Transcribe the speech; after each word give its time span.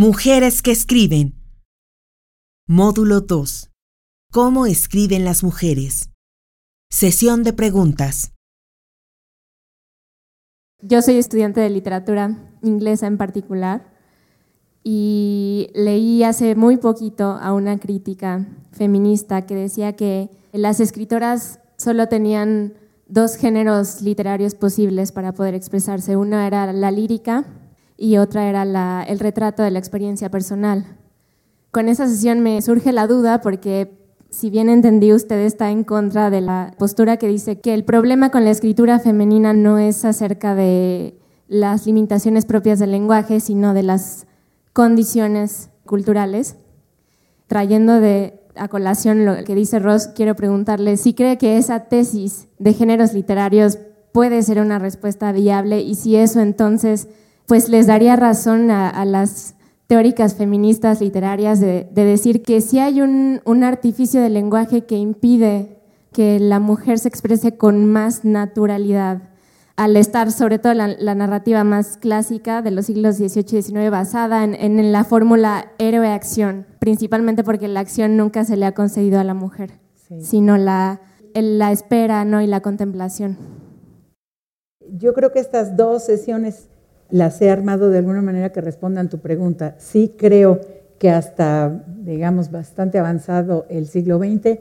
Mujeres 0.00 0.62
que 0.62 0.70
escriben. 0.70 1.34
Módulo 2.68 3.20
2. 3.20 3.72
¿Cómo 4.30 4.66
escriben 4.66 5.24
las 5.24 5.42
mujeres? 5.42 6.10
Sesión 6.88 7.42
de 7.42 7.52
preguntas. 7.52 8.32
Yo 10.80 11.02
soy 11.02 11.16
estudiante 11.16 11.60
de 11.60 11.70
literatura 11.70 12.54
inglesa 12.62 13.08
en 13.08 13.18
particular 13.18 13.92
y 14.84 15.68
leí 15.74 16.22
hace 16.22 16.54
muy 16.54 16.76
poquito 16.76 17.30
a 17.32 17.52
una 17.52 17.80
crítica 17.80 18.46
feminista 18.70 19.46
que 19.46 19.56
decía 19.56 19.96
que 19.96 20.30
las 20.52 20.78
escritoras 20.78 21.58
solo 21.76 22.06
tenían 22.06 22.74
dos 23.08 23.34
géneros 23.34 24.00
literarios 24.00 24.54
posibles 24.54 25.10
para 25.10 25.32
poder 25.32 25.54
expresarse. 25.54 26.16
Una 26.16 26.46
era 26.46 26.72
la 26.72 26.92
lírica 26.92 27.57
y 27.98 28.16
otra 28.16 28.48
era 28.48 29.02
el 29.02 29.18
retrato 29.18 29.62
de 29.62 29.72
la 29.72 29.80
experiencia 29.80 30.30
personal. 30.30 30.86
Con 31.72 31.88
esa 31.88 32.06
sesión 32.06 32.40
me 32.40 32.62
surge 32.62 32.92
la 32.92 33.08
duda 33.08 33.40
porque, 33.42 33.98
si 34.30 34.48
bien 34.48 34.68
entendí, 34.68 35.12
usted 35.12 35.40
está 35.40 35.70
en 35.70 35.82
contra 35.84 36.30
de 36.30 36.40
la 36.40 36.72
postura 36.78 37.16
que 37.16 37.26
dice 37.26 37.60
que 37.60 37.74
el 37.74 37.84
problema 37.84 38.30
con 38.30 38.44
la 38.44 38.50
escritura 38.50 39.00
femenina 39.00 39.52
no 39.52 39.78
es 39.78 40.04
acerca 40.04 40.54
de 40.54 41.18
las 41.48 41.86
limitaciones 41.86 42.46
propias 42.46 42.78
del 42.78 42.92
lenguaje, 42.92 43.40
sino 43.40 43.74
de 43.74 43.82
las 43.82 44.26
condiciones 44.72 45.70
culturales. 45.84 46.56
Trayendo 47.48 48.00
de 48.00 48.40
a 48.54 48.68
colación 48.68 49.24
lo 49.24 49.42
que 49.44 49.54
dice 49.54 49.78
Ross, 49.78 50.08
quiero 50.08 50.36
preguntarle 50.36 50.96
si 50.96 51.14
cree 51.14 51.38
que 51.38 51.58
esa 51.58 51.84
tesis 51.84 52.48
de 52.58 52.74
géneros 52.74 53.12
literarios 53.12 53.78
puede 54.12 54.42
ser 54.42 54.60
una 54.60 54.78
respuesta 54.78 55.32
viable 55.32 55.80
y 55.80 55.94
si 55.94 56.16
eso 56.16 56.40
entonces 56.40 57.08
pues 57.48 57.70
les 57.70 57.86
daría 57.86 58.14
razón 58.14 58.70
a, 58.70 59.04
las 59.06 59.54
teóricas 59.86 60.34
feministas 60.34 61.00
literarias 61.00 61.60
de, 61.60 61.88
decir 61.94 62.42
que 62.42 62.60
si 62.60 62.78
hay 62.78 63.00
un, 63.00 63.40
un, 63.46 63.64
artificio 63.64 64.20
del 64.20 64.34
lenguaje 64.34 64.84
que 64.84 64.96
impide 64.96 65.80
que 66.12 66.38
la 66.40 66.60
mujer 66.60 66.98
se 66.98 67.08
exprese 67.08 67.56
con 67.56 67.86
más 67.86 68.22
naturalidad, 68.22 69.30
al 69.76 69.96
estar 69.96 70.30
sobre 70.30 70.58
todo 70.58 70.74
la, 70.74 71.14
narrativa 71.14 71.64
más 71.64 71.96
clásica 71.96 72.60
de 72.60 72.70
los 72.70 72.86
siglos 72.86 73.16
XVIII 73.16 73.58
y 73.58 73.62
XIX 73.62 73.90
basada 73.90 74.44
en, 74.44 74.92
la 74.92 75.04
fórmula 75.04 75.72
héroe-acción, 75.78 76.66
principalmente 76.80 77.44
porque 77.44 77.66
la 77.66 77.80
acción 77.80 78.18
nunca 78.18 78.44
se 78.44 78.58
le 78.58 78.66
ha 78.66 78.72
concedido 78.72 79.20
a 79.20 79.24
la 79.24 79.34
mujer, 79.34 79.70
sino 80.20 80.58
la, 80.58 81.00
la 81.32 81.72
espera 81.72 82.26
¿no? 82.26 82.42
y 82.42 82.46
la 82.46 82.60
contemplación. 82.60 83.38
Yo 84.90 85.14
creo 85.14 85.32
que 85.32 85.38
estas 85.38 85.76
dos 85.76 86.04
sesiones 86.04 86.68
las 87.10 87.40
he 87.40 87.50
armado 87.50 87.90
de 87.90 87.98
alguna 87.98 88.22
manera 88.22 88.50
que 88.50 88.60
respondan 88.60 89.08
tu 89.08 89.18
pregunta. 89.18 89.74
Sí 89.78 90.14
creo 90.16 90.60
que 90.98 91.10
hasta, 91.10 91.84
digamos, 92.02 92.50
bastante 92.50 92.98
avanzado 92.98 93.66
el 93.70 93.86
siglo 93.86 94.18
XX, 94.18 94.58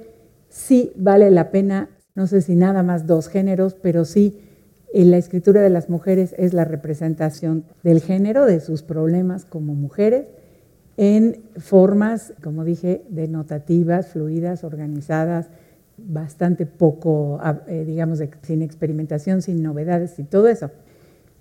sí 0.50 0.92
vale 0.95 1.31
la 1.31 1.52
pena, 1.52 1.89
no 2.16 2.28
sé 2.28 2.42
si 2.42 2.56
nada 2.56 2.84
más 2.84 3.08
dos 3.08 3.28
géneros, 3.28 3.73
pero 3.73 4.06
sí 4.06 4.39
en 4.94 5.12
la 5.12 5.17
escritura 5.17 5.62
de 5.62 5.70
las 5.70 5.89
mujeres 5.89 6.34
es 6.38 6.54
la 6.54 6.66
representación 6.66 7.66
del 7.84 8.02
género, 8.02 8.45
de 8.45 8.59
sus 8.59 8.84
problemas 8.84 9.45
como 9.45 9.73
mujeres, 9.73 10.28
en 10.95 11.44
formas, 11.58 12.34
como 12.42 12.64
dije, 12.64 13.04
denotativas, 13.09 14.08
fluidas, 14.08 14.64
organizadas, 14.64 15.50
bastante 15.98 16.66
poco, 16.66 17.39
eh, 17.67 17.84
digamos, 17.86 18.22
sin 18.44 18.61
experimentación, 18.61 19.42
sin 19.42 19.61
novedades 19.61 20.17
y 20.20 20.23
todo 20.23 20.48
eso. 20.48 20.72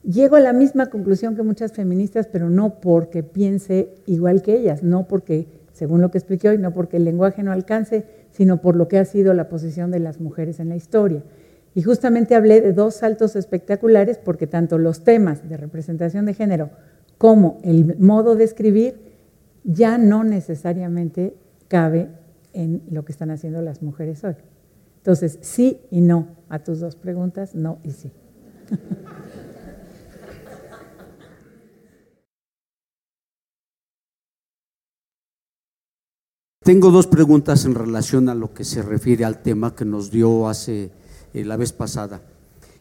Llego 0.07 0.37
a 0.37 0.41
la 0.41 0.53
misma 0.53 0.87
conclusión 0.87 1.35
que 1.35 1.43
muchas 1.43 1.73
feministas, 1.73 2.29
pero 2.29 2.49
no 2.49 2.81
porque 2.81 3.25
piense 3.25 3.93
igual 4.07 4.41
que 4.41 4.55
ellas, 4.57 4.85
no 4.85 5.09
porque, 5.09 5.49
según 5.73 6.01
lo 6.01 6.13
que 6.13 6.19
expliqué 6.19 6.49
hoy, 6.49 6.59
no 6.59 6.73
porque 6.73 6.99
el 6.99 7.05
lenguaje 7.05 7.43
no 7.43 7.51
alcance, 7.51 8.05
sino 8.31 8.61
por 8.61 8.77
lo 8.77 8.87
que 8.87 8.99
ha 8.99 9.05
sido 9.05 9.35
la 9.35 9.49
posición 9.49 9.91
de 9.91 9.99
las 9.99 10.21
mujeres 10.21 10.61
en 10.61 10.69
la 10.69 10.77
historia. 10.77 11.25
Y 11.75 11.83
justamente 11.83 12.37
hablé 12.37 12.61
de 12.61 12.73
dos 12.73 12.95
saltos 12.95 13.35
espectaculares 13.35 14.17
porque 14.19 14.47
tanto 14.47 14.79
los 14.79 15.03
temas 15.03 15.49
de 15.49 15.57
representación 15.57 16.25
de 16.25 16.35
género 16.35 16.71
como 17.19 17.59
el 17.65 17.99
modo 17.99 18.37
de 18.37 18.45
escribir 18.45 19.01
ya 19.65 19.99
no 19.99 20.23
necesariamente 20.23 21.35
cabe 21.67 22.11
en 22.53 22.83
lo 22.91 23.05
que 23.05 23.11
están 23.11 23.33
haciendo 23.33 23.61
las 23.61 23.83
mujeres 23.83 24.23
hoy. 24.23 24.37
Entonces, 24.99 25.41
sí 25.41 25.81
y 25.91 26.01
no 26.01 26.29
a 26.49 26.61
tus 26.61 26.79
dos 26.79 26.95
preguntas, 26.95 27.57
no 27.57 27.79
y 27.83 27.91
sí. 27.91 28.13
Tengo 36.67 36.91
dos 36.91 37.07
preguntas 37.07 37.65
en 37.65 37.77
relación 37.77 38.29
a 38.29 38.35
lo 38.35 38.53
que 38.53 38.65
se 38.65 38.83
refiere 38.83 39.25
al 39.25 39.41
tema 39.41 39.77
que 39.77 39.85
nos 39.85 40.11
dio 40.11 40.49
hace 40.49 40.91
eh, 41.33 41.45
la 41.45 41.57
vez 41.57 41.73
pasada. 41.73 42.23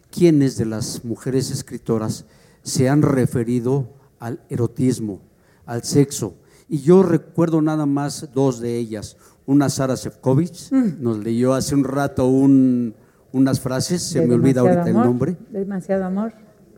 ¿Quiénes 0.09 0.57
de 0.57 0.66
las 0.66 1.06
mujeres 1.06 1.51
escritoras 1.51 2.25
se 2.63 2.90
han 2.90 3.03
referido 3.03 3.88
al 4.18 4.40
erotismo, 4.50 5.22
al 5.68 5.84
sexo? 5.84 6.34
Y 6.68 6.79
yo 6.79 7.03
recuerdo 7.03 7.62
nada 7.62 7.85
más 7.85 8.28
dos 8.34 8.59
de 8.59 8.75
ellas. 8.75 9.18
Una 9.46 9.69
Sara 9.69 9.96
Sefcovic, 9.96 10.72
mm. 10.72 11.03
nos 11.03 11.19
leyó 11.19 11.53
hace 11.53 11.75
un 11.75 11.84
rato 11.84 12.25
unas 12.25 13.59
frases, 13.59 14.02
se 14.02 14.25
me 14.25 14.34
olvida 14.34 14.62
ahorita 14.62 14.88
el 14.88 14.96
nombre. 14.96 15.38
Demasiado 15.52 16.06
amor. 16.06 16.34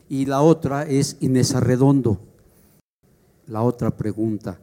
Y 0.10 0.26
la 0.26 0.42
otra 0.42 0.84
es 0.84 1.16
Inés 1.22 1.56
Arredondo. 1.56 2.20
La 3.48 3.62
otra 3.62 3.96
pregunta. 3.96 4.60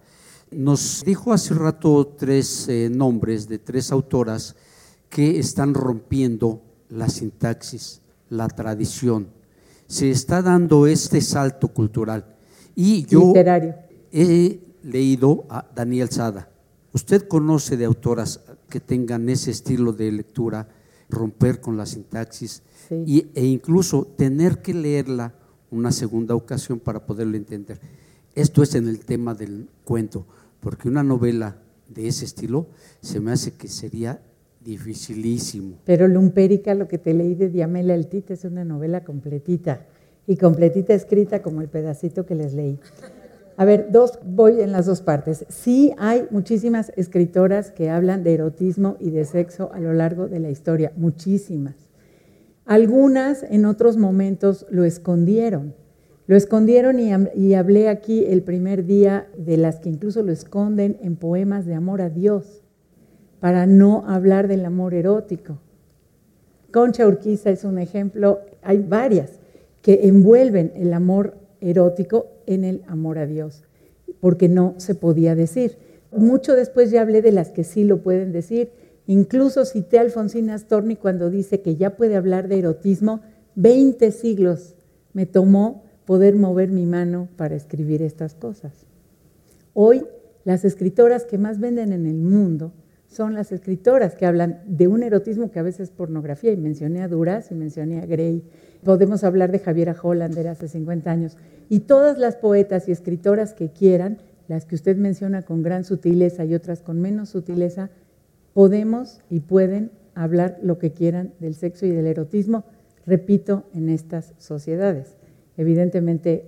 Nos 0.50 1.02
dijo 1.04 1.32
hace 1.32 1.54
rato 1.54 2.14
tres 2.18 2.68
eh, 2.68 2.90
nombres 2.90 3.48
de 3.48 3.58
tres 3.58 3.90
autoras 3.90 4.54
que 5.08 5.38
están 5.38 5.74
rompiendo 5.74 6.62
la 6.88 7.08
sintaxis, 7.08 8.00
la 8.28 8.48
tradición. 8.48 9.28
Se 9.86 10.10
está 10.10 10.42
dando 10.42 10.86
este 10.86 11.20
salto 11.20 11.68
cultural. 11.68 12.36
Y 12.74 13.04
yo 13.06 13.32
he 14.12 14.60
leído 14.82 15.44
a 15.48 15.66
Daniel 15.74 16.08
Sada. 16.10 16.48
¿Usted 16.92 17.26
conoce 17.26 17.76
de 17.76 17.84
autoras 17.84 18.40
que 18.68 18.80
tengan 18.80 19.28
ese 19.28 19.50
estilo 19.50 19.92
de 19.92 20.12
lectura, 20.12 20.68
romper 21.08 21.60
con 21.60 21.76
la 21.76 21.86
sintaxis 21.86 22.62
y, 22.90 23.26
e 23.34 23.44
incluso 23.44 24.06
tener 24.16 24.62
que 24.62 24.74
leerla 24.74 25.34
una 25.70 25.90
segunda 25.90 26.34
ocasión 26.34 26.78
para 26.78 27.04
poderlo 27.04 27.36
entender? 27.36 27.80
Esto 28.34 28.62
es 28.62 28.74
en 28.74 28.88
el 28.88 29.04
tema 29.04 29.34
del 29.34 29.68
cuento 29.84 30.26
porque 30.60 30.88
una 30.88 31.02
novela 31.02 31.56
de 31.88 32.08
ese 32.08 32.24
estilo 32.24 32.66
se 33.00 33.20
me 33.20 33.32
hace 33.32 33.52
que 33.52 33.68
sería 33.68 34.20
dificilísimo. 34.64 35.76
Pero 35.84 36.08
Lumpérica, 36.08 36.74
lo 36.74 36.88
que 36.88 36.98
te 36.98 37.14
leí 37.14 37.34
de 37.34 37.48
Diamela 37.48 37.94
El 37.94 38.06
Tite, 38.08 38.34
es 38.34 38.44
una 38.44 38.64
novela 38.64 39.04
completita, 39.04 39.86
y 40.26 40.36
completita 40.36 40.94
escrita 40.94 41.42
como 41.42 41.60
el 41.60 41.68
pedacito 41.68 42.24
que 42.24 42.34
les 42.34 42.54
leí. 42.54 42.78
A 43.56 43.64
ver, 43.64 43.88
dos, 43.92 44.18
voy 44.24 44.62
en 44.62 44.72
las 44.72 44.86
dos 44.86 45.00
partes. 45.00 45.44
Sí 45.48 45.92
hay 45.98 46.26
muchísimas 46.30 46.92
escritoras 46.96 47.70
que 47.70 47.90
hablan 47.90 48.24
de 48.24 48.34
erotismo 48.34 48.96
y 48.98 49.10
de 49.10 49.24
sexo 49.26 49.70
a 49.72 49.78
lo 49.78 49.92
largo 49.92 50.26
de 50.26 50.40
la 50.40 50.50
historia, 50.50 50.92
muchísimas. 50.96 51.76
Algunas 52.64 53.44
en 53.44 53.66
otros 53.66 53.96
momentos 53.96 54.66
lo 54.70 54.84
escondieron. 54.84 55.74
Lo 56.26 56.36
escondieron 56.36 56.98
y, 57.00 57.54
hablé 57.54 57.88
aquí 57.88 58.24
el 58.24 58.42
primer 58.42 58.86
día 58.86 59.28
de 59.36 59.58
las 59.58 59.80
que 59.80 59.90
incluso 59.90 60.22
lo 60.22 60.32
esconden 60.32 60.96
en 61.02 61.16
poemas 61.16 61.66
de 61.66 61.74
amor 61.74 62.00
a 62.00 62.08
Dios, 62.08 62.62
para 63.40 63.66
no 63.66 64.04
hablar 64.06 64.48
del 64.48 64.64
amor 64.64 64.94
erótico. 64.94 65.58
Concha 66.72 67.06
Urquiza 67.06 67.50
es 67.50 67.64
un 67.64 67.78
ejemplo, 67.78 68.40
hay 68.62 68.78
varias 68.78 69.38
que 69.82 70.08
envuelven 70.08 70.72
el 70.76 70.94
amor 70.94 71.34
erótico 71.60 72.28
en 72.46 72.64
el 72.64 72.82
amor 72.86 73.18
a 73.18 73.26
Dios, 73.26 73.64
porque 74.20 74.48
no 74.48 74.74
se 74.78 74.94
podía 74.94 75.34
decir. 75.34 75.76
Mucho 76.10 76.54
después 76.54 76.90
ya 76.90 77.02
hablé 77.02 77.20
de 77.20 77.32
las 77.32 77.50
que 77.50 77.64
sí 77.64 77.84
lo 77.84 77.98
pueden 78.02 78.32
decir. 78.32 78.70
Incluso 79.06 79.66
cité 79.66 79.98
a 79.98 80.02
Alfonsina 80.02 80.56
Storni 80.56 80.96
cuando 80.96 81.28
dice 81.28 81.60
que 81.60 81.76
ya 81.76 81.96
puede 81.96 82.16
hablar 82.16 82.48
de 82.48 82.60
erotismo. 82.60 83.20
20 83.56 84.10
siglos 84.10 84.74
me 85.12 85.26
tomó 85.26 85.84
poder 86.06 86.34
mover 86.36 86.70
mi 86.70 86.86
mano 86.86 87.28
para 87.36 87.54
escribir 87.54 88.02
estas 88.02 88.34
cosas. 88.34 88.86
Hoy 89.72 90.04
las 90.44 90.64
escritoras 90.64 91.24
que 91.24 91.38
más 91.38 91.58
venden 91.58 91.92
en 91.92 92.06
el 92.06 92.16
mundo 92.16 92.72
son 93.06 93.34
las 93.34 93.52
escritoras 93.52 94.14
que 94.14 94.26
hablan 94.26 94.62
de 94.66 94.88
un 94.88 95.02
erotismo 95.02 95.50
que 95.50 95.60
a 95.60 95.62
veces 95.62 95.88
es 95.88 95.90
pornografía, 95.90 96.52
y 96.52 96.56
mencioné 96.56 97.02
a 97.02 97.08
Duras 97.08 97.50
y 97.50 97.54
mencioné 97.54 98.00
a 98.00 98.06
Gray. 98.06 98.42
Podemos 98.82 99.24
hablar 99.24 99.52
de 99.52 99.60
Javiera 99.60 99.94
Hollander 100.00 100.48
hace 100.48 100.68
50 100.68 101.10
años. 101.10 101.36
Y 101.68 101.80
todas 101.80 102.18
las 102.18 102.36
poetas 102.36 102.88
y 102.88 102.92
escritoras 102.92 103.54
que 103.54 103.70
quieran, 103.70 104.18
las 104.48 104.66
que 104.66 104.74
usted 104.74 104.96
menciona 104.96 105.42
con 105.42 105.62
gran 105.62 105.84
sutileza 105.84 106.44
y 106.44 106.54
otras 106.54 106.82
con 106.82 107.00
menos 107.00 107.30
sutileza, 107.30 107.90
podemos 108.52 109.20
y 109.30 109.40
pueden 109.40 109.90
hablar 110.14 110.58
lo 110.62 110.78
que 110.78 110.92
quieran 110.92 111.32
del 111.38 111.54
sexo 111.54 111.86
y 111.86 111.90
del 111.90 112.06
erotismo, 112.06 112.64
repito, 113.06 113.64
en 113.74 113.88
estas 113.88 114.34
sociedades. 114.38 115.16
Evidentemente, 115.56 116.46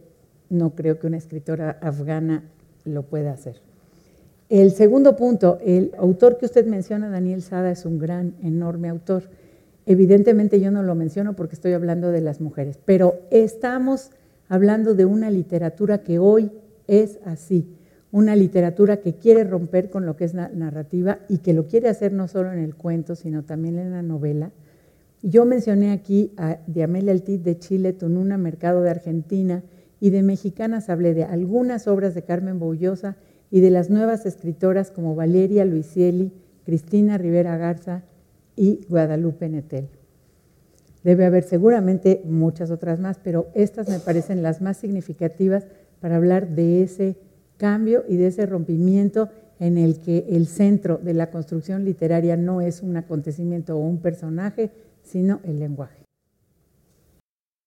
no 0.49 0.75
creo 0.75 0.99
que 0.99 1.07
una 1.07 1.17
escritora 1.17 1.79
afgana 1.81 2.45
lo 2.85 3.03
pueda 3.03 3.33
hacer. 3.33 3.61
El 4.49 4.71
segundo 4.71 5.17
punto, 5.17 5.59
el 5.65 5.93
autor 5.99 6.39
que 6.39 6.47
usted 6.47 6.67
menciona, 6.67 7.11
Daniel 7.11 7.43
Sada, 7.43 7.71
es 7.71 7.85
un 7.85 7.99
gran, 7.99 8.35
enorme 8.43 8.89
autor. 8.89 9.25
Evidentemente 9.87 10.61
yo 10.61 10.71
no 10.71 10.83
lo 10.83 10.95
menciono 10.95 11.35
porque 11.35 11.57
estoy 11.57 11.73
hablando 11.73 12.13
de 12.13 12.21
las 12.21 12.41
mujeres, 12.41 12.79
pero 12.85 13.15
estamos 13.31 14.11
hablando 14.49 14.95
de 14.95 15.05
una 15.05 15.31
literatura 15.31 15.99
que 15.99 16.21
hoy 16.21 16.53
es 16.87 17.19
así, 17.25 17.67
una 18.13 18.37
literatura 18.37 18.99
que 18.99 19.15
quiere 19.15 19.43
romper 19.43 19.91
con 19.91 20.07
lo 20.07 20.17
que 20.17 20.25
es 20.25 20.35
narrativa 20.35 21.19
y 21.29 21.39
que 21.39 21.53
lo 21.53 21.67
quiere 21.67 21.89
hacer 21.89 22.13
no 22.13 22.29
solo 22.29 22.53
en 22.53 22.61
el 22.61 22.77
cuento, 22.77 23.17
sino 23.17 23.43
también 23.43 23.79
en 23.79 23.91
la 23.91 24.03
novela. 24.03 24.53
Yo 25.29 25.45
mencioné 25.45 25.91
aquí 25.91 26.33
a 26.37 26.59
Diamela 26.69 27.11
Altit 27.11 27.43
de 27.43 27.59
Chile, 27.59 27.93
Tonuna 27.93 28.39
Mercado 28.39 28.83
de 28.83 28.91
Argentina 28.91 29.65
y 29.99 30.11
de 30.11 30.23
mexicanas 30.23 30.89
hablé 30.89 31.15
de 31.15 31.25
algunas 31.25 31.89
obras 31.89 32.15
de 32.15 32.23
Carmen 32.23 32.61
Boullosa 32.61 33.17
y 33.51 33.59
de 33.59 33.71
las 33.71 33.91
nuevas 33.91 34.25
escritoras 34.25 34.93
como 34.93 35.17
Valeria 35.17 35.65
Luisieli, 35.65 36.33
Cristina 36.65 37.19
Rivera 37.19 37.57
Garza 37.57 38.05
y 38.55 38.87
Guadalupe 38.89 39.49
Netel. 39.49 39.89
Debe 41.03 41.25
haber 41.25 41.43
seguramente 41.43 42.23
muchas 42.25 42.71
otras 42.71 43.01
más, 43.01 43.19
pero 43.19 43.49
estas 43.53 43.89
me 43.89 43.99
parecen 43.99 44.45
las 44.45 44.63
más 44.63 44.77
significativas 44.77 45.67
para 45.99 46.15
hablar 46.15 46.51
de 46.51 46.85
ese 46.85 47.17
cambio 47.57 48.05
y 48.09 48.15
de 48.15 48.29
ese 48.29 48.47
rompimiento 48.47 49.29
en 49.59 49.77
el 49.77 49.99
que 49.99 50.25
el 50.29 50.47
centro 50.47 50.99
de 51.03 51.15
la 51.15 51.33
construcción 51.33 51.85
literaria 51.85 52.37
no 52.37 52.61
es 52.61 52.81
un 52.81 52.97
acontecimiento 52.97 53.77
o 53.77 53.81
un 53.81 53.99
personaje, 53.99 54.71
sino 55.07 55.41
el 55.45 55.59
lenguaje. 55.59 56.05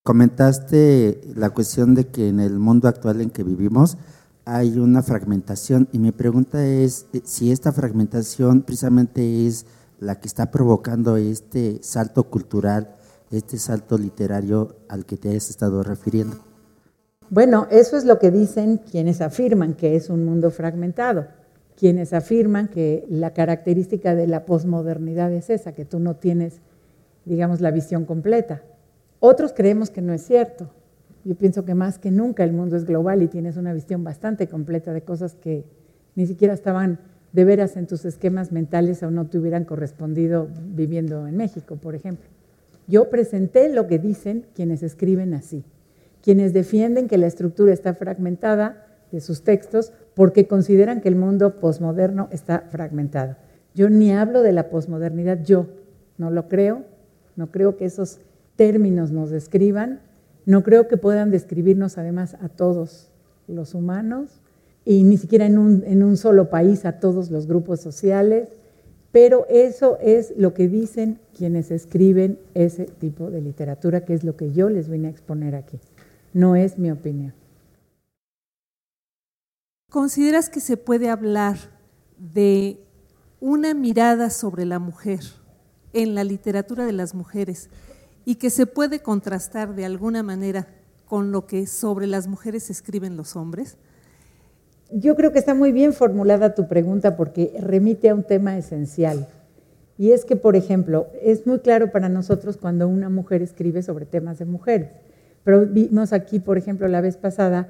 Comentaste 0.04 1.22
la 1.36 1.52
cuestión 1.52 1.96
de 1.96 2.08
que 2.08 2.30
en 2.30 2.40
el 2.40 2.60
mundo 2.60 2.88
actual 2.88 3.22
en 3.22 3.30
que 3.30 3.44
vivimos 3.44 3.98
hay 4.46 4.80
una 4.80 5.04
fragmentación 5.04 5.88
y 5.92 6.00
mi 6.00 6.12
pregunta 6.12 6.66
es 6.66 7.06
eh, 7.14 7.22
si 7.24 7.52
esta 7.52 7.72
fragmentación 7.72 8.64
precisamente 8.64 9.46
es 9.46 9.66
la 10.00 10.20
que 10.20 10.28
está 10.28 10.50
provocando 10.50 11.18
este 11.18 11.80
salto 11.84 12.24
cultural, 12.24 12.96
este 13.32 13.60
salto 13.60 13.98
literario 13.98 14.78
al 14.88 15.06
que 15.06 15.18
te 15.18 15.36
has 15.36 15.50
estado 15.50 15.84
refiriendo. 15.84 16.38
Bueno, 17.30 17.68
eso 17.70 17.96
es 17.96 18.06
lo 18.06 18.18
que 18.18 18.32
dicen 18.32 18.80
quienes 18.90 19.22
afirman 19.22 19.76
que 19.76 19.96
es 19.96 20.10
un 20.10 20.26
mundo 20.26 20.50
fragmentado, 20.50 21.28
quienes 21.78 22.12
afirman 22.14 22.70
que 22.70 23.06
la 23.08 23.34
característica 23.34 24.16
de 24.16 24.26
la 24.26 24.46
posmodernidad 24.46 25.32
es 25.32 25.52
esa, 25.52 25.74
que 25.74 25.86
tú 25.86 26.00
no 26.00 26.16
tienes, 26.16 26.60
digamos, 27.26 27.62
la 27.62 27.72
visión 27.72 28.06
completa. 28.06 28.62
Otros 29.20 29.54
creemos 29.54 29.90
que 29.90 30.02
no 30.02 30.14
es 30.14 30.22
cierto. 30.22 30.70
Yo 31.26 31.36
pienso 31.36 31.66
que 31.66 31.76
más 31.76 32.00
que 32.00 32.12
nunca 32.12 32.44
el 32.44 32.54
mundo 32.54 32.76
es 32.76 32.86
global 32.86 33.22
y 33.22 33.28
tienes 33.28 33.58
una 33.58 33.74
visión 33.74 34.04
bastante 34.04 34.48
completa 34.48 34.94
de 34.94 35.02
cosas 35.02 35.36
que 35.36 35.66
ni 36.16 36.26
siquiera 36.26 36.54
estaban 36.54 37.00
de 37.34 37.46
veras 37.46 37.78
en 37.78 37.86
tus 37.86 38.06
esquemas 38.06 38.52
mentales 38.52 39.04
o 39.04 39.12
no 39.12 39.28
te 39.28 39.38
hubieran 39.38 39.66
correspondido 39.66 40.48
viviendo 40.74 41.28
en 41.28 41.38
México, 41.38 41.76
por 41.76 41.96
ejemplo. 41.96 42.28
Yo 42.88 43.10
presenté 43.10 43.70
lo 43.70 43.86
que 43.88 44.00
dicen 44.00 44.46
quienes 44.56 44.82
escriben 44.82 45.34
así, 45.34 45.64
quienes 46.24 46.54
defienden 46.54 47.08
que 47.08 47.18
la 47.18 47.28
estructura 47.28 47.72
está 47.72 47.94
fragmentada 47.94 48.88
de 49.12 49.22
sus 49.22 49.44
textos 49.44 49.94
porque 50.16 50.48
consideran 50.48 51.02
que 51.02 51.10
el 51.10 51.16
mundo 51.16 51.56
posmoderno 51.60 52.30
está 52.32 52.62
fragmentado. 52.70 53.36
Yo 53.76 53.90
ni 53.90 54.12
hablo 54.12 54.42
de 54.42 54.52
la 54.52 54.70
posmodernidad, 54.70 55.44
yo 55.44 55.68
no 56.18 56.32
lo 56.32 56.48
creo, 56.48 56.84
no 57.40 57.52
creo 57.52 57.78
que 57.78 57.86
esos 57.86 58.20
términos 58.58 59.12
nos 59.12 59.30
describan, 59.30 60.02
no 60.46 60.62
creo 60.62 60.90
que 60.90 60.98
puedan 60.98 61.32
describirnos 61.32 61.98
además 61.98 62.36
a 62.42 62.50
todos 62.50 63.12
los 63.48 63.74
humanos 63.74 64.42
y 64.84 65.04
ni 65.04 65.16
siquiera 65.16 65.46
en 65.46 65.58
un, 65.58 66.18
solo 66.18 66.50
país 66.50 66.84
a 66.84 67.00
todos 67.00 67.32
los 67.32 67.48
grupos 67.48 67.80
sociales, 67.80 68.50
pero 69.14 69.46
eso 69.50 69.98
es 70.02 70.34
lo 70.36 70.54
que 70.54 70.68
dicen 70.68 71.18
quienes 71.34 71.72
escriben 71.72 72.40
ese 72.56 72.88
tipo 72.88 73.32
de 73.32 73.40
literatura, 73.40 74.04
que 74.04 74.16
es 74.16 74.26
lo 74.26 74.36
que 74.36 74.52
yo 74.52 74.68
les 74.70 74.90
vine 74.90 75.08
a 75.08 75.12
exponer 75.12 75.56
aquí. 75.56 75.80
No 76.34 76.58
es 76.58 76.78
mi 76.78 76.92
opinión. 76.92 77.34
¿Consideras 79.90 80.50
que 80.50 80.60
se 80.60 80.76
puede 80.76 81.10
hablar 81.10 81.56
de 82.18 82.82
una 83.40 83.74
mirada 83.74 84.30
sobre 84.30 84.66
la 84.66 84.80
mujer 84.80 85.22
en 85.94 86.16
la 86.16 86.24
literatura 86.24 86.86
de 86.86 86.94
las 86.94 87.16
mujeres 87.16 87.70
y 88.26 88.36
que 88.36 88.50
se 88.50 88.66
puede 88.66 89.00
contrastar 89.00 89.76
de 89.76 89.86
alguna 89.86 90.24
manera 90.24 90.68
con 91.06 91.32
lo 91.32 91.48
que 91.48 91.66
sobre 91.66 92.08
las 92.08 92.28
mujeres 92.28 92.70
escriben 92.70 93.18
los 93.18 93.36
hombres? 93.36 93.78
Yo 94.92 95.16
creo 95.16 95.32
que 95.32 95.40
está 95.40 95.54
muy 95.54 95.72
bien 95.72 95.94
formulada 95.94 96.56
tu 96.56 96.68
pregunta 96.68 97.16
porque 97.16 97.54
remite 97.60 98.10
a 98.10 98.16
un 98.16 98.24
tema 98.24 98.58
esencial. 98.58 99.28
Y 99.98 100.12
es 100.12 100.26
que, 100.26 100.36
por 100.36 100.56
ejemplo, 100.56 101.08
es 101.22 101.46
muy 101.46 101.60
claro 101.60 101.92
para 101.92 102.10
nosotros 102.10 102.58
cuando 102.58 102.88
una 102.88 103.10
mujer 103.10 103.42
escribe 103.42 103.84
sobre 103.84 104.06
temas 104.06 104.40
de 104.40 104.46
mujeres. 104.46 104.92
Pero 105.44 105.66
vimos 105.66 106.14
aquí, 106.14 106.40
por 106.40 106.58
ejemplo, 106.58 106.88
la 106.88 107.02
vez 107.02 107.18
pasada, 107.18 107.70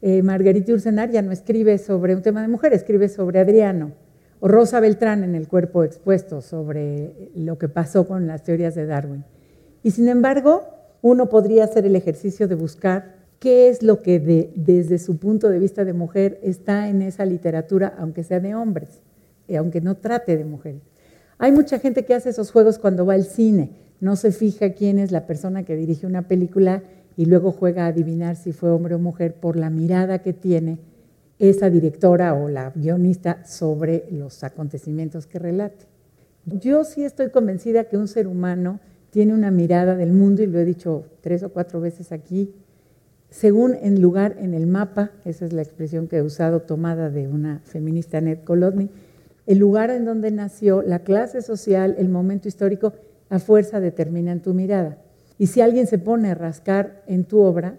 eh, 0.00 0.22
Margarita 0.22 0.72
Ursenar 0.72 1.10
ya 1.10 1.22
no 1.22 1.32
escribe 1.32 1.78
sobre 1.78 2.14
un 2.14 2.22
tema 2.22 2.40
de 2.42 2.48
mujer, 2.48 2.72
escribe 2.72 3.08
sobre 3.08 3.40
Adriano. 3.40 3.92
O 4.40 4.48
Rosa 4.48 4.80
Beltrán 4.80 5.24
en 5.24 5.34
El 5.34 5.48
cuerpo 5.48 5.84
expuesto, 5.84 6.42
sobre 6.42 7.30
lo 7.34 7.58
que 7.58 7.68
pasó 7.68 8.06
con 8.06 8.26
las 8.26 8.42
teorías 8.42 8.74
de 8.74 8.86
Darwin. 8.86 9.24
Y 9.82 9.92
sin 9.92 10.08
embargo, 10.08 10.62
uno 11.02 11.28
podría 11.28 11.64
hacer 11.64 11.86
el 11.86 11.96
ejercicio 11.96 12.48
de 12.48 12.54
buscar 12.54 13.16
qué 13.38 13.68
es 13.68 13.82
lo 13.82 14.02
que 14.02 14.18
desde 14.54 14.98
su 14.98 15.18
punto 15.18 15.48
de 15.48 15.58
vista 15.58 15.84
de 15.84 15.92
mujer 15.92 16.38
está 16.42 16.88
en 16.88 17.02
esa 17.02 17.24
literatura, 17.24 17.94
aunque 17.98 18.24
sea 18.24 18.40
de 18.40 18.54
hombres, 18.54 19.00
y 19.46 19.56
aunque 19.56 19.80
no 19.80 19.96
trate 19.96 20.36
de 20.36 20.44
mujeres. 20.44 20.82
Hay 21.38 21.52
mucha 21.52 21.78
gente 21.78 22.04
que 22.04 22.14
hace 22.14 22.30
esos 22.30 22.50
juegos 22.50 22.78
cuando 22.78 23.06
va 23.06 23.14
al 23.14 23.24
cine, 23.24 23.70
no 24.00 24.16
se 24.16 24.32
fija 24.32 24.72
quién 24.72 24.98
es 24.98 25.12
la 25.12 25.26
persona 25.26 25.64
que 25.64 25.76
dirige 25.76 26.06
una 26.06 26.28
película 26.28 26.82
y 27.16 27.26
luego 27.26 27.52
juega 27.52 27.84
a 27.84 27.88
adivinar 27.88 28.36
si 28.36 28.52
fue 28.52 28.70
hombre 28.70 28.94
o 28.94 28.98
mujer 28.98 29.34
por 29.34 29.56
la 29.56 29.70
mirada 29.70 30.20
que 30.20 30.32
tiene 30.32 30.78
esa 31.38 31.70
directora 31.70 32.34
o 32.34 32.48
la 32.48 32.70
guionista 32.74 33.44
sobre 33.44 34.06
los 34.10 34.42
acontecimientos 34.44 35.26
que 35.26 35.38
relate. 35.38 35.86
Yo 36.46 36.84
sí 36.84 37.04
estoy 37.04 37.30
convencida 37.30 37.84
que 37.84 37.96
un 37.96 38.08
ser 38.08 38.26
humano 38.26 38.80
tiene 39.10 39.34
una 39.34 39.50
mirada 39.50 39.96
del 39.96 40.12
mundo, 40.12 40.42
y 40.42 40.46
lo 40.46 40.58
he 40.58 40.64
dicho 40.64 41.06
tres 41.20 41.42
o 41.42 41.50
cuatro 41.50 41.80
veces 41.80 42.12
aquí, 42.12 42.54
según 43.30 43.74
el 43.74 44.00
lugar 44.00 44.36
en 44.38 44.54
el 44.54 44.66
mapa, 44.66 45.10
esa 45.24 45.44
es 45.44 45.52
la 45.52 45.62
expresión 45.62 46.06
que 46.06 46.18
he 46.18 46.22
usado 46.22 46.62
tomada 46.62 47.10
de 47.10 47.26
una 47.26 47.60
feminista, 47.64 48.20
Ned 48.20 48.38
Kolodny, 48.44 48.88
el 49.46 49.58
lugar 49.58 49.90
en 49.90 50.04
donde 50.04 50.30
nació, 50.30 50.82
la 50.82 51.00
clase 51.00 51.42
social, 51.42 51.96
el 51.98 52.08
momento 52.08 52.48
histórico, 52.48 52.92
a 53.28 53.38
fuerza 53.38 53.80
determinan 53.80 54.40
tu 54.40 54.54
mirada. 54.54 54.98
Y 55.38 55.48
si 55.48 55.60
alguien 55.60 55.86
se 55.86 55.98
pone 55.98 56.30
a 56.30 56.34
rascar 56.34 57.02
en 57.06 57.24
tu 57.24 57.40
obra, 57.40 57.78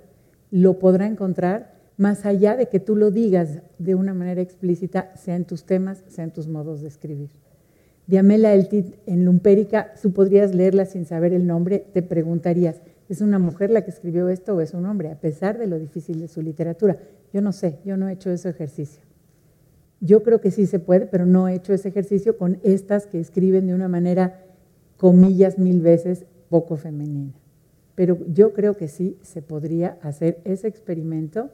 lo 0.52 0.80
podrá 0.80 1.08
encontrar 1.08 1.77
más 1.98 2.26
allá 2.26 2.56
de 2.56 2.68
que 2.68 2.80
tú 2.80 2.96
lo 2.96 3.12
digas 3.12 3.60
de 3.80 3.96
una 3.96 4.14
manera 4.14 4.42
explícita, 4.42 5.12
sea 5.16 5.36
en 5.36 5.46
tus 5.46 5.66
temas, 5.66 6.04
sea 6.08 6.24
en 6.24 6.32
tus 6.32 6.48
modos 6.48 6.82
de 6.82 6.88
escribir. 6.88 7.32
Diamela 8.06 8.54
Eltit 8.54 8.96
en 9.06 9.26
Lumpérica, 9.26 9.94
tú 10.02 10.14
podrías 10.14 10.56
leerla 10.56 10.86
sin 10.86 11.06
saber 11.06 11.34
el 11.34 11.46
nombre, 11.46 11.86
te 11.92 12.04
preguntarías, 12.04 12.82
¿es 13.10 13.22
una 13.22 13.40
mujer 13.40 13.72
la 13.72 13.84
que 13.84 13.92
escribió 13.92 14.30
esto 14.30 14.56
o 14.56 14.62
es 14.62 14.74
un 14.74 14.86
hombre? 14.86 15.12
A 15.12 15.20
pesar 15.20 15.58
de 15.58 15.68
lo 15.68 15.80
difícil 15.80 16.20
de 16.20 16.28
su 16.28 16.42
literatura. 16.42 16.98
Yo 17.34 17.42
no 17.42 17.52
sé, 17.52 17.80
yo 17.84 17.98
no 17.98 18.08
he 18.08 18.14
hecho 18.14 18.32
ese 18.32 18.50
ejercicio. 18.50 19.02
Yo 20.00 20.22
creo 20.22 20.40
que 20.40 20.52
sí 20.52 20.68
se 20.68 20.80
puede, 20.80 21.08
pero 21.08 21.26
no 21.26 21.48
he 21.48 21.56
hecho 21.56 21.74
ese 21.74 21.90
ejercicio 21.90 22.38
con 22.38 22.60
estas 22.64 23.08
que 23.08 23.20
escriben 23.20 23.68
de 23.68 23.74
una 23.74 23.88
manera, 23.88 24.46
comillas, 24.98 25.58
mil 25.58 25.82
veces 25.82 26.26
poco 26.50 26.78
femenina. 26.78 27.34
Pero 27.96 28.20
yo 28.32 28.54
creo 28.54 28.76
que 28.78 28.88
sí 28.88 29.18
se 29.24 29.42
podría 29.42 29.98
hacer 30.02 30.40
ese 30.46 30.68
experimento 30.68 31.50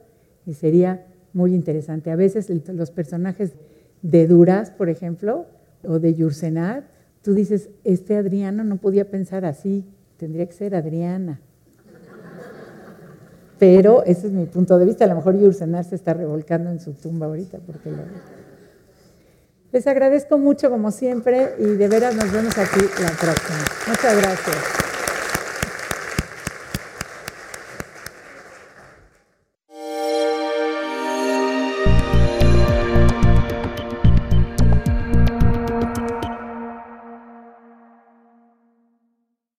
y 0.46 0.54
sería 0.54 1.06
muy 1.32 1.54
interesante. 1.54 2.10
A 2.10 2.16
veces 2.16 2.50
los 2.68 2.90
personajes 2.90 3.52
de 4.02 4.26
Duras, 4.26 4.70
por 4.70 4.88
ejemplo, 4.88 5.46
o 5.86 5.98
de 5.98 6.14
Yursenar, 6.14 6.84
tú 7.22 7.34
dices, 7.34 7.70
este 7.84 8.16
Adriano 8.16 8.64
no 8.64 8.76
podía 8.76 9.10
pensar 9.10 9.44
así, 9.44 9.84
tendría 10.16 10.46
que 10.46 10.52
ser 10.52 10.74
Adriana. 10.74 11.40
Pero 13.58 14.04
ese 14.04 14.26
es 14.26 14.32
mi 14.32 14.46
punto 14.46 14.78
de 14.78 14.84
vista. 14.84 15.04
A 15.04 15.08
lo 15.08 15.16
mejor 15.16 15.38
Yursenar 15.38 15.84
se 15.84 15.94
está 15.94 16.12
revolcando 16.12 16.70
en 16.70 16.80
su 16.80 16.92
tumba 16.92 17.26
ahorita 17.26 17.58
porque 17.66 17.90
lo... 17.90 17.98
Les 19.72 19.86
agradezco 19.86 20.38
mucho 20.38 20.70
como 20.70 20.90
siempre 20.90 21.54
y 21.58 21.64
de 21.64 21.88
veras 21.88 22.14
nos 22.14 22.30
vemos 22.30 22.56
aquí 22.58 22.80
la 22.80 23.10
próxima. 23.10 23.58
Muchas 23.88 24.16
gracias. 24.16 24.83